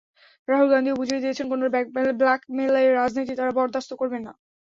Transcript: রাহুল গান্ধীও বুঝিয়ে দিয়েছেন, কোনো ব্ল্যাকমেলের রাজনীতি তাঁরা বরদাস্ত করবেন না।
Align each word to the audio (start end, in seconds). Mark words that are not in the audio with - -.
রাহুল 0.47 0.67
গান্ধীও 0.71 0.99
বুঝিয়ে 0.99 1.23
দিয়েছেন, 1.23 1.45
কোনো 1.51 1.63
ব্ল্যাকমেলের 2.19 2.95
রাজনীতি 2.99 3.33
তাঁরা 3.35 3.57
বরদাস্ত 3.57 3.91
করবেন 3.99 4.21
না। 4.27 4.33